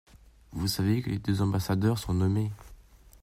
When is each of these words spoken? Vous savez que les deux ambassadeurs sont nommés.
Vous 0.51 0.65
savez 0.67 1.03
que 1.03 1.11
les 1.11 1.19
deux 1.19 1.43
ambassadeurs 1.43 1.99
sont 1.99 2.15
nommés. 2.15 2.49